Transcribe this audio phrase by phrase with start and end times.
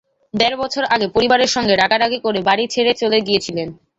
[0.33, 3.67] দেড় বছর আগে পরিবারের সঙ্গে রাগারাগি করে বাড়ি ছেড়ে চলে গিয়েছিলেন।